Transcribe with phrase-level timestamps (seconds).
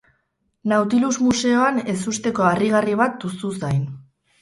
[0.73, 3.83] Nautilus museoan ezusteko harrigari bat duzu zain.